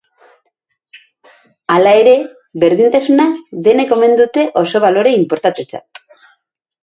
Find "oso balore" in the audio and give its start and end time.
4.63-5.11